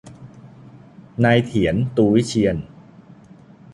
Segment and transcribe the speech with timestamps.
[1.23, 2.55] นายเถียร ตูวิเชียร